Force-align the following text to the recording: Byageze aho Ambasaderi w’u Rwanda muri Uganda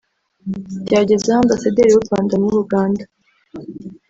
Byageze 0.85 1.27
aho 1.31 1.39
Ambasaderi 1.43 1.89
w’u 1.93 2.03
Rwanda 2.05 2.33
muri 2.41 2.55
Uganda 2.63 3.03